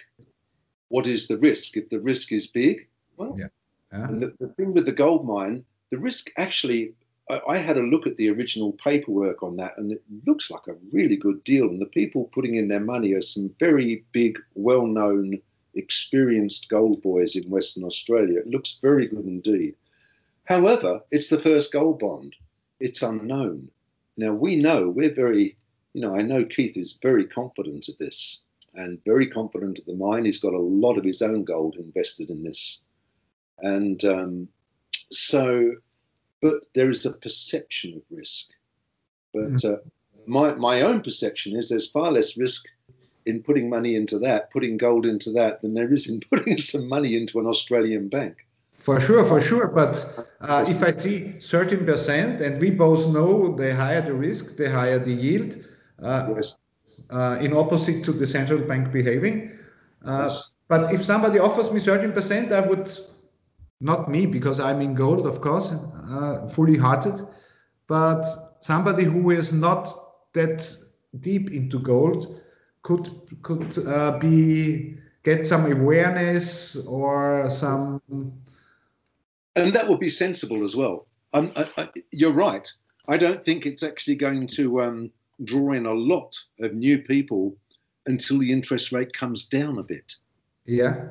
[0.87, 1.77] What is the risk?
[1.77, 3.47] If the risk is big, well, yeah.
[3.91, 6.93] The, the thing with the gold mine, the risk actually,
[7.29, 10.77] I, had a look at the original paperwork on that, and it looks like a
[10.91, 11.67] really good deal.
[11.67, 15.41] And the people putting in their money are some very big, well known,
[15.73, 18.39] experienced gold boys in Western Australia.
[18.39, 19.75] It looks very good indeed.
[20.45, 22.35] However, it's the first gold bond,
[22.79, 23.69] it's unknown.
[24.17, 25.57] Now, we know, we're very,
[25.93, 28.43] you know, I know Keith is very confident of this
[28.75, 30.25] and very confident of the mine.
[30.25, 32.83] He's got a lot of his own gold invested in this
[33.59, 34.47] and um,
[35.11, 35.75] so,
[36.45, 38.45] but there is a perception of risk.
[39.33, 39.73] But mm.
[39.73, 39.77] uh,
[40.27, 42.65] my, my own perception is there's far less risk
[43.25, 46.87] in putting money into that, putting gold into that, than there is in putting some
[46.87, 48.35] money into an Australian bank.
[48.77, 49.65] For sure, for sure.
[49.65, 49.95] But
[50.41, 54.99] uh, if I see 13%, and we both know the higher the risk, the higher
[54.99, 55.57] the yield,
[56.03, 56.59] uh, yes.
[57.09, 59.57] uh, in opposite to the central bank behaving.
[60.05, 60.51] Uh, yes.
[60.67, 62.87] But if somebody offers me 13%, I would
[63.81, 65.73] not me because I'm in gold, of course,
[66.09, 67.21] uh, fully hearted,
[67.87, 68.23] but
[68.59, 69.89] somebody who is not
[70.33, 70.71] that
[71.19, 72.41] deep into gold
[72.83, 73.09] could
[73.41, 78.01] could uh, be get some awareness or some.
[79.55, 81.07] And that would be sensible as well.
[81.33, 82.71] Um, I, I, you're right.
[83.07, 85.11] I don't think it's actually going to um,
[85.43, 87.55] draw in a lot of new people
[88.05, 90.15] until the interest rate comes down a bit.
[90.65, 91.07] Yeah.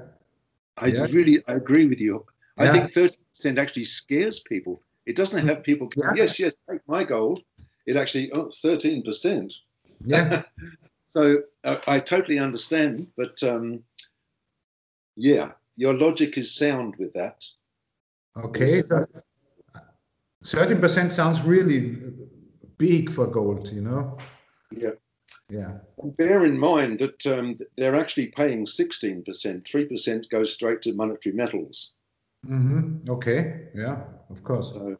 [0.78, 1.06] I yeah.
[1.10, 2.24] really I agree with you.
[2.56, 4.80] I think 30% actually scares people.
[5.06, 6.12] It doesn't have people go, yeah.
[6.14, 7.42] yes, yes, take my gold.
[7.86, 9.52] It actually, oh, 13%.
[10.04, 10.42] Yeah.
[11.06, 13.82] so uh, I totally understand, but um,
[15.16, 17.44] yeah, your logic is sound with that.
[18.36, 18.82] Okay.
[20.44, 21.96] 13% sounds really
[22.78, 24.16] big for gold, you know?
[24.70, 24.90] Yeah.
[25.50, 25.72] Yeah.
[25.98, 29.24] And bear in mind that um, they're actually paying 16%.
[29.24, 31.96] 3% goes straight to monetary metals.
[32.48, 33.10] Mm-hmm.
[33.10, 33.68] Okay.
[33.74, 34.70] Yeah, of course.
[34.74, 34.96] So,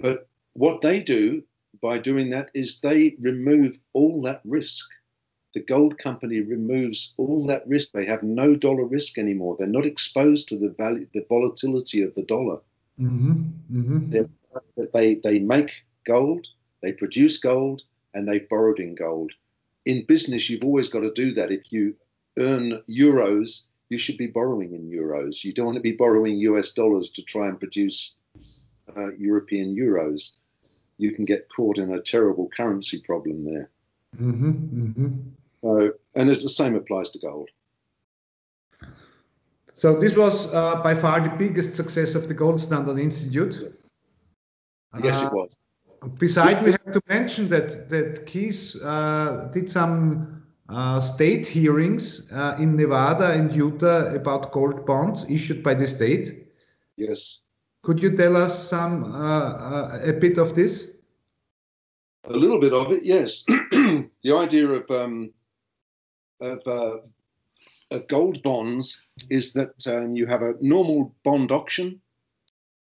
[0.00, 1.42] but what they do
[1.82, 4.86] by doing that is they remove all that risk.
[5.54, 7.92] The gold company removes all that risk.
[7.92, 9.56] They have no dollar risk anymore.
[9.58, 12.58] They're not exposed to the value, the volatility of the dollar.
[13.00, 13.78] Mm-hmm.
[13.78, 14.10] Mm-hmm.
[14.92, 15.70] They they make
[16.06, 16.48] gold,
[16.82, 17.82] they produce gold,
[18.14, 19.32] and they've borrowed in gold.
[19.84, 21.52] In business, you've always got to do that.
[21.52, 21.94] If you
[22.38, 25.44] earn euros you should be borrowing in euros.
[25.44, 28.16] You don't want to be borrowing US dollars to try and produce
[28.96, 30.36] uh, European euros.
[30.98, 33.70] You can get caught in a terrible currency problem there.
[34.20, 35.08] Mm-hmm, mm-hmm.
[35.62, 37.48] So, and it's the same applies to gold.
[39.72, 43.76] So this was uh, by far the biggest success of the Gold Standard Institute.
[45.02, 45.58] Yes, it uh, was.
[46.18, 52.56] Besides, we have to mention that that Keith uh, did some uh, state hearings uh,
[52.58, 56.46] in Nevada and Utah about gold bonds issued by the state.
[56.96, 57.42] Yes.
[57.82, 60.98] Could you tell us some uh, uh a bit of this?
[62.24, 63.44] A little bit of it, yes.
[63.70, 65.30] the idea of um,
[66.40, 66.96] of, uh,
[67.90, 72.00] of gold bonds is that um, you have a normal bond auction,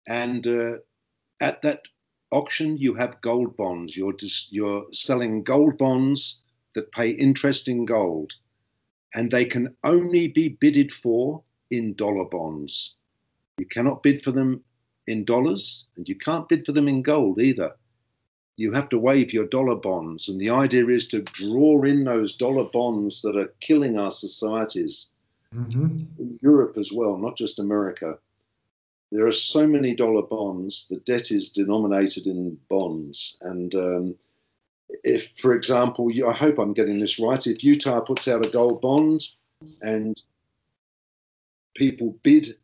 [0.07, 0.77] and uh,
[1.39, 1.83] at that
[2.31, 3.95] auction you have gold bonds.
[3.95, 6.43] You're just you're selling gold bonds
[6.73, 8.33] that pay interest in gold,
[9.13, 12.95] and they can only be bidded for in dollar bonds.
[13.57, 14.63] You cannot bid for them
[15.07, 17.75] in dollars, and you can't bid for them in gold either
[18.61, 20.29] you have to waive your dollar bonds.
[20.29, 25.11] And the idea is to draw in those dollar bonds that are killing our societies
[25.53, 26.03] mm-hmm.
[26.19, 28.17] in Europe as well, not just America.
[29.11, 33.37] There are so many dollar bonds, the debt is denominated in bonds.
[33.41, 34.15] And um,
[35.03, 38.81] if, for example, I hope I'm getting this right, if Utah puts out a gold
[38.81, 39.21] bond
[39.81, 40.21] and
[41.75, 42.55] people bid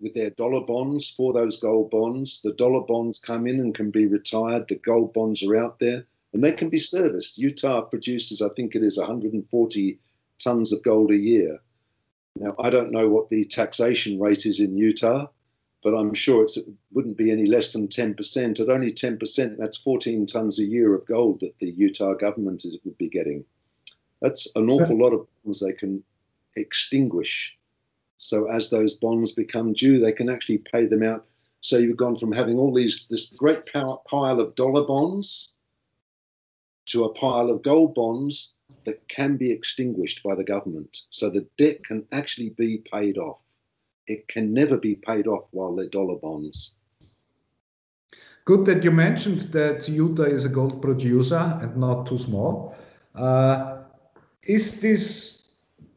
[0.00, 2.40] with their dollar bonds for those gold bonds.
[2.42, 4.68] The dollar bonds come in and can be retired.
[4.68, 7.38] The gold bonds are out there and they can be serviced.
[7.38, 9.98] Utah produces, I think it is 140
[10.38, 11.58] tons of gold a year.
[12.36, 15.26] Now, I don't know what the taxation rate is in Utah,
[15.82, 16.56] but I'm sure it
[16.92, 18.60] wouldn't be any less than 10%.
[18.60, 22.78] At only 10%, that's 14 tons a year of gold that the Utah government is,
[22.84, 23.44] would be getting.
[24.20, 26.02] That's an awful lot of bonds they can
[26.56, 27.56] extinguish
[28.22, 31.24] so as those bonds become due, they can actually pay them out.
[31.62, 34.02] So you've gone from having all these this great pile
[34.40, 35.56] of dollar bonds
[36.86, 41.04] to a pile of gold bonds that can be extinguished by the government.
[41.08, 43.38] So the debt can actually be paid off.
[44.10, 46.74] It can never be paid off while they're dollar bonds.
[48.44, 52.74] Good that you mentioned that Utah is a gold producer and not too small.
[53.14, 53.82] Uh,
[54.42, 55.46] is this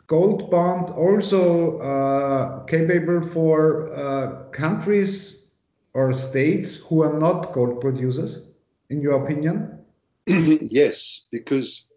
[0.06, 5.56] gold bond also uh, capable for uh, countries
[5.96, 8.52] or states who are not gold producers,
[8.92, 9.80] in your opinion?
[10.28, 11.90] yes, because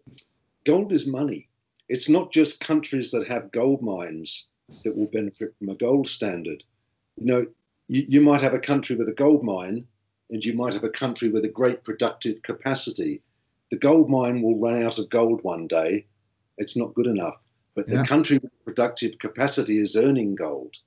[0.65, 1.47] gold is money.
[1.89, 4.49] It's not just countries that have gold mines
[4.83, 6.63] that will benefit from a gold standard.
[7.17, 7.45] You know,
[7.87, 9.85] you, you might have a country with a gold mine
[10.29, 13.21] and you might have a country with a great productive capacity.
[13.71, 16.05] The gold mine will run out of gold one day.
[16.57, 17.37] It's not good enough
[17.77, 18.01] but yeah.
[18.01, 20.77] the country with productive capacity is earning gold.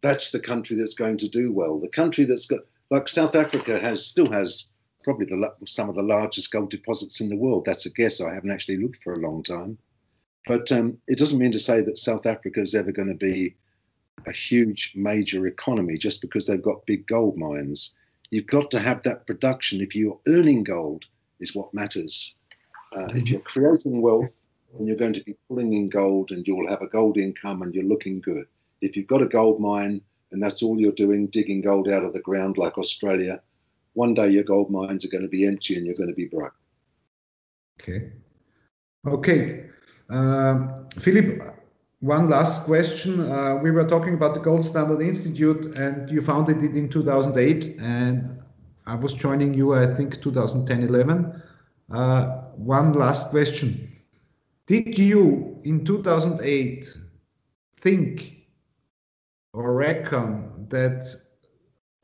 [0.00, 1.80] That's the country that's going to do well.
[1.80, 4.66] The country that's got, like South Africa, has still has
[5.02, 7.64] probably the, some of the largest gold deposits in the world.
[7.64, 8.20] That's a guess.
[8.20, 9.76] I haven't actually looked for a long time.
[10.46, 13.54] But um, it doesn't mean to say that South Africa is ever going to be
[14.26, 17.96] a huge major economy just because they've got big gold mines.
[18.30, 19.80] You've got to have that production.
[19.80, 21.04] If you're earning gold,
[21.40, 22.34] is what matters.
[22.92, 23.16] Uh, mm-hmm.
[23.18, 24.46] If you're creating wealth,
[24.78, 27.74] and you're going to be pulling in gold and you'll have a gold income and
[27.74, 28.46] you're looking good.
[28.80, 30.00] If you've got a gold mine
[30.32, 33.40] and that's all you're doing, digging gold out of the ground like Australia,
[33.94, 36.26] one day your gold mines are going to be empty and you're going to be
[36.26, 36.54] broke.
[37.80, 38.12] Okay.
[39.06, 39.64] Okay.
[40.08, 41.54] Um, Philip,
[42.00, 43.20] one last question.
[43.20, 47.76] Uh, we were talking about the Gold Standard Institute and you founded it in 2008
[47.80, 48.42] and
[48.86, 51.42] I was joining you, I think, 2010 11.
[51.90, 52.26] Uh,
[52.56, 53.92] one last question
[54.66, 56.96] did you in 2008
[57.76, 58.46] think
[59.52, 61.06] or reckon that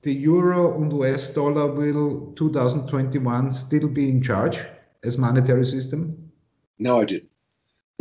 [0.02, 4.60] the euro and US dollar will 2021 still be in charge
[5.02, 6.30] as monetary system?
[6.78, 7.31] No, I didn't.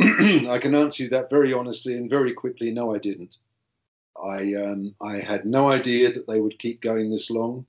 [0.00, 2.70] I can answer you that very honestly and very quickly.
[2.70, 3.38] No, I didn't.
[4.22, 7.66] I um, I had no idea that they would keep going this long.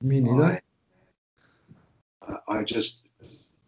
[0.00, 0.60] Me neither.
[2.26, 3.04] I, I just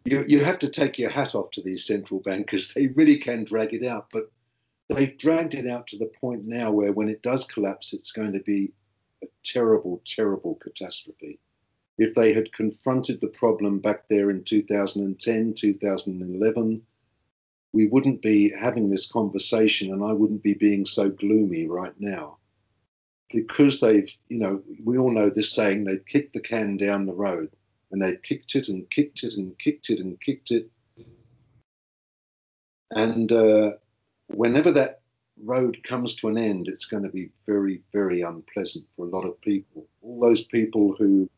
[0.05, 2.72] you, you have to take your hat off to these central bankers.
[2.72, 4.30] They really can drag it out, but
[4.89, 8.32] they've dragged it out to the point now where when it does collapse, it's going
[8.32, 8.72] to be
[9.22, 11.39] a terrible, terrible catastrophe.
[11.97, 16.82] If they had confronted the problem back there in 2010, 2011,
[17.75, 22.39] we wouldn't be having this conversation and I wouldn't be being so gloomy right now.
[23.31, 27.12] Because they've, you know, we all know this saying, they've kicked the can down the
[27.12, 27.51] road
[27.91, 30.70] and they've kicked it and kicked it and kicked it and kicked it.
[32.93, 33.72] And uh,
[34.29, 35.01] whenever that
[35.43, 39.27] road comes to an end, it's going to be very, very unpleasant for a lot
[39.27, 39.85] of people.
[40.01, 41.29] All those people who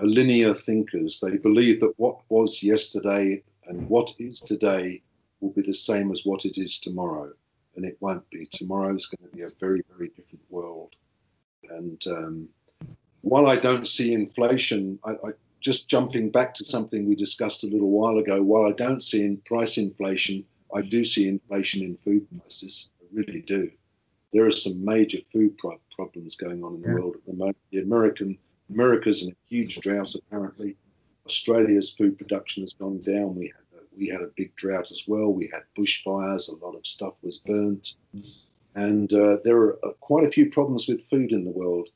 [0.00, 5.02] are linear thinkers, they believe that what was yesterday and what is today
[5.40, 7.32] will be the same as what it is tomorrow.
[7.76, 8.44] And it won't be.
[8.44, 10.96] Tomorrow is going to be a very, very different world.
[11.70, 12.48] And um,
[13.22, 15.30] while I don't see inflation, I, I,
[15.60, 19.24] just jumping back to something we discussed a little while ago, while I don't see
[19.24, 22.90] in price inflation, I do see inflation in food prices.
[23.00, 23.70] I really do.
[24.32, 25.58] There are some major food
[25.94, 26.94] problems going on in the yeah.
[26.94, 27.56] world at the moment.
[27.72, 28.38] The American
[28.72, 30.76] America's in a huge drought apparently.
[31.26, 33.34] Australia's food production has gone down.
[33.34, 33.69] We had
[34.00, 35.32] we had a big drought as well.
[35.32, 36.48] We had bushfires.
[36.48, 37.96] A lot of stuff was burnt,
[38.74, 41.90] and uh, there are uh, quite a few problems with food in the world,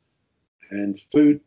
[0.70, 1.40] and food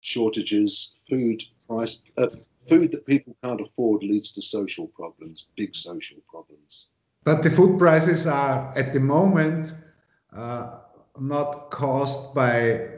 [0.00, 2.28] shortages, food price, uh,
[2.68, 6.88] food that people can't afford leads to social problems, big social problems.
[7.24, 9.74] But the food prices are at the moment
[10.34, 10.78] uh,
[11.20, 12.88] not caused by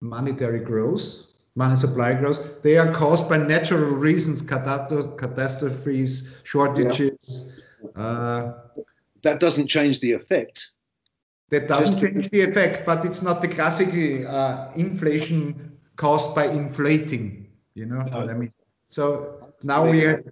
[0.00, 2.62] monetary growth, money supply growth.
[2.62, 7.60] They are caused by natural reasons, catastrophes, shortages.
[7.96, 8.02] Yeah.
[8.02, 8.54] Uh,
[9.22, 10.70] that doesn't change the effect.
[11.50, 17.46] That doesn't change the effect, but it's not the classical uh, inflation caused by inflating.
[17.74, 18.18] You know no.
[18.18, 18.50] what I mean?
[18.88, 20.24] So now we are,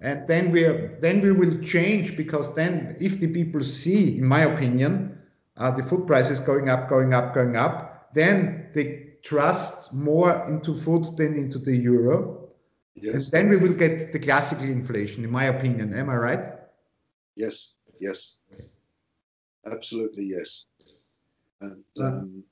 [0.00, 4.24] and then we are, then we will change because then if the people see, in
[4.24, 5.18] my opinion,
[5.56, 10.74] uh, the food prices going up, going up, going up, then they trust more into
[10.74, 12.48] food than into the euro.
[12.94, 13.14] Yes.
[13.14, 15.94] And then we will get the classical inflation, in my opinion.
[15.94, 16.44] Am I right?
[17.36, 18.38] Yes, yes.
[19.70, 20.66] Absolutely, yes.
[21.60, 22.44] And um,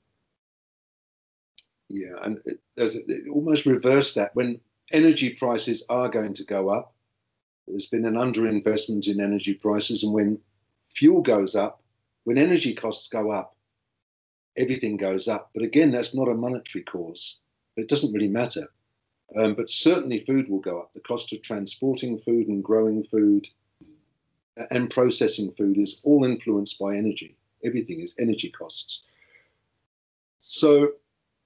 [1.89, 4.59] yeah, and it, it almost reverse that when
[4.91, 6.93] energy prices are going to go up.
[7.67, 10.39] There's been an underinvestment in energy prices, and when
[10.93, 11.81] fuel goes up,
[12.23, 13.55] when energy costs go up,
[14.57, 15.49] everything goes up.
[15.53, 17.41] But again, that's not a monetary cause.
[17.77, 18.67] It doesn't really matter.
[19.37, 20.93] Um, but certainly, food will go up.
[20.93, 23.47] The cost of transporting food and growing food
[24.71, 27.37] and processing food is all influenced by energy.
[27.63, 29.03] Everything is energy costs.
[30.39, 30.93] So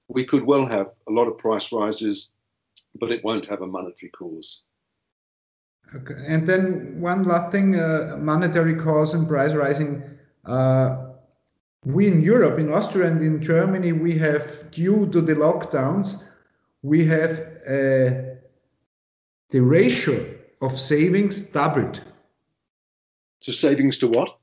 [0.08, 2.32] we could well have a lot of price rises,
[2.98, 4.64] but it won't have a monetary cause.
[5.94, 6.14] Okay.
[6.26, 10.02] And then one last thing, uh, monetary cause and price rising.
[10.44, 11.05] Uh,
[11.84, 16.24] we in Europe, in Austria and in Germany, we have, due to the lockdowns,
[16.82, 17.30] we have
[17.68, 18.34] uh,
[19.50, 22.02] the ratio of savings doubled.
[23.40, 24.38] So savings to what?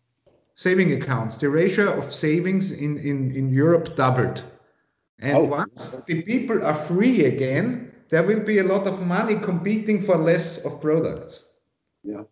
[0.55, 1.37] Saving accounts.
[1.37, 4.43] The ratio of savings in, in, in Europe doubled.
[5.19, 5.43] And oh.
[5.45, 10.17] once the people are free again, there will be a lot of money competing for
[10.17, 11.49] less of products.
[12.03, 12.23] Yeah.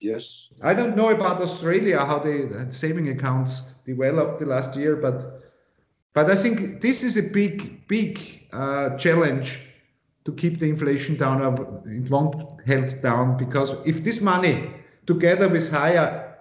[0.00, 0.48] Yes.
[0.62, 5.42] I don't know about Australia how the saving accounts developed the last year, but
[6.14, 9.60] but I think this is a big big uh, challenge
[10.24, 11.82] to keep the inflation down.
[11.86, 14.70] It won't held down because if this money,
[15.06, 16.36] together with higher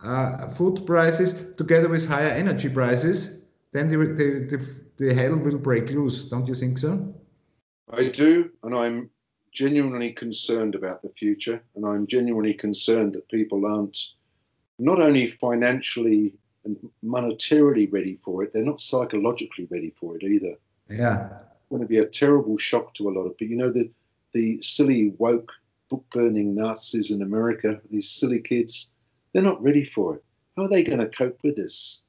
[0.00, 5.58] uh, food prices, together with higher energy prices, then the, the, the, the hell will
[5.58, 6.28] break loose.
[6.28, 7.14] Don't you think so?
[7.90, 9.10] I do, and I'm
[9.52, 13.98] genuinely concerned about the future, and I'm genuinely concerned that people aren't
[14.78, 16.34] not only financially
[16.64, 20.54] and monetarily ready for it, they're not psychologically ready for it either.
[20.90, 21.28] Yeah.
[21.40, 23.56] It's going to be a terrible shock to a lot of people.
[23.56, 23.90] You know, the,
[24.32, 25.50] the silly, woke,
[25.90, 28.92] book burning Nazis in America, these silly kids,
[29.32, 30.24] they're not ready for it.
[30.56, 32.04] How are they going to cope with this?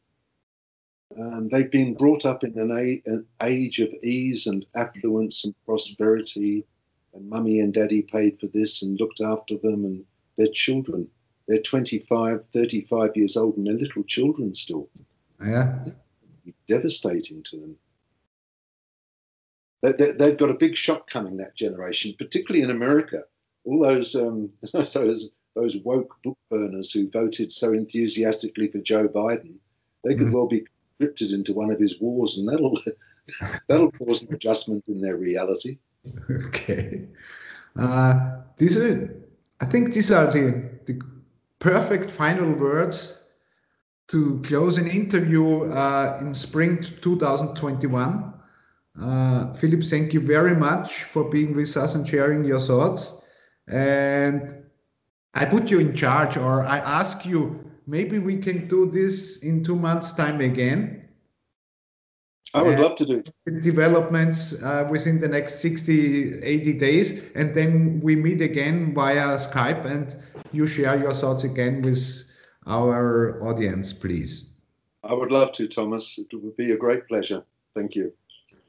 [1.19, 5.55] Um, they've been brought up in an, a- an age of ease and affluence and
[5.65, 6.65] prosperity
[7.13, 10.03] and mummy and daddy paid for this and looked after them and
[10.37, 11.07] their children.
[11.47, 14.89] They're 25, 35 years old and they're little children still.
[15.43, 15.83] Yeah.
[16.67, 17.75] devastating to them.
[19.81, 23.23] They, they, have got a big shock coming, that generation, particularly in America.
[23.63, 29.55] All those, um, those, those woke book burners who voted so enthusiastically for Joe Biden,
[30.03, 30.33] they could mm.
[30.33, 30.65] well be
[30.99, 32.77] scripted into one of his wars, and that'll
[33.67, 35.77] that'll cause an adjustment in their reality.
[36.47, 37.07] Okay.
[37.77, 39.23] Uh, these are,
[39.61, 41.01] I think these are the, the
[41.59, 43.23] perfect final words
[44.09, 48.33] to close an interview uh, in spring 2021.
[48.99, 53.23] Uh, Philip, thank you very much for being with us and sharing your thoughts.
[53.67, 54.63] And
[55.35, 59.63] I put you in charge, or I ask you, maybe we can do this in
[59.63, 60.98] two months' time again
[62.53, 63.23] I would love to do
[63.61, 69.85] developments uh, within the next 60, 80 days, and then we meet again via Skype
[69.85, 70.15] and
[70.51, 71.99] you share your thoughts again with
[72.65, 74.49] our audience, please.
[75.03, 76.17] I would love to, Thomas.
[76.17, 77.43] It would be a great pleasure.
[77.75, 78.13] Thank you.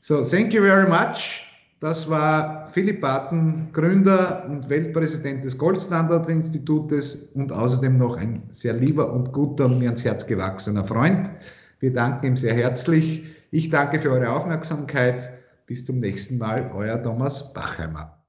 [0.00, 1.42] So, thank you very much.
[1.80, 9.10] Das war Philipp Barton, Gründer und Weltpräsident des Goldstandard-Institutes und außerdem noch ein sehr lieber
[9.10, 11.30] und guter, mir ans Herz gewachsener Freund.
[11.78, 13.24] Wir danken ihm sehr herzlich.
[13.53, 15.28] Ich danke für eure Aufmerksamkeit.
[15.66, 18.19] Bis zum nächsten Mal, euer Thomas Bachheimer.